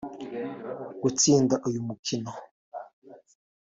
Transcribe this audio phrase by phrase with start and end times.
[1.01, 2.31] Gutsinda uyu mukino